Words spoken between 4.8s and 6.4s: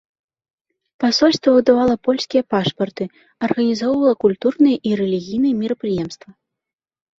і рэлігійныя мерапрыемствы.